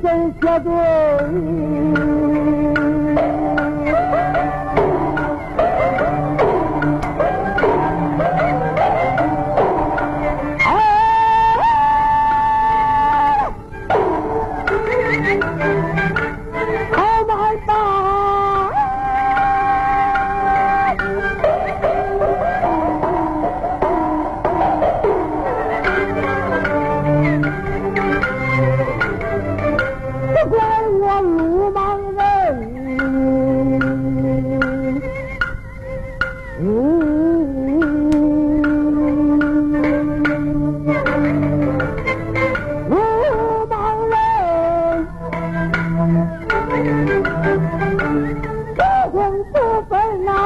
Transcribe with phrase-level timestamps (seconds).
[0.00, 0.70] consciência do
[49.92, 50.38] पर ना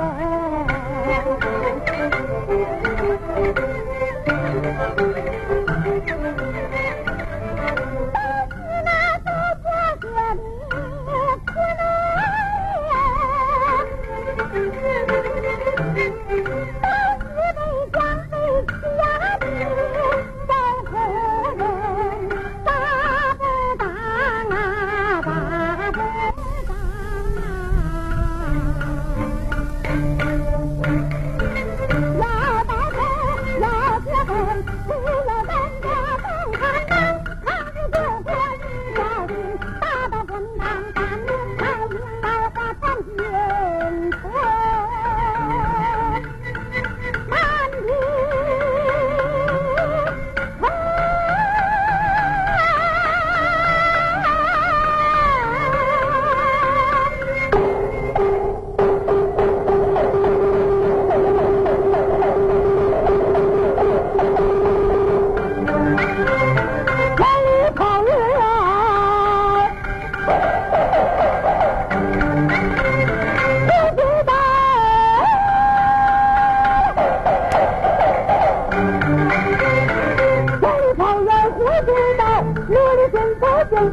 [0.00, 0.37] का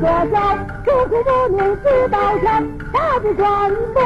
[0.00, 0.38] 学校，
[0.84, 3.42] 刻苦磨练直到天，大的全
[3.92, 3.98] 部